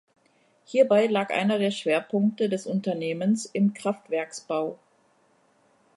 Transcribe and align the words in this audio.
Hierbei 0.65 1.05
lag 1.05 1.29
einer 1.29 1.59
der 1.59 1.69
Schwerpunkte 1.69 2.49
des 2.49 2.65
Unternehmens 2.65 3.45
im 3.45 3.75
Kraftwerksbau. 3.75 4.79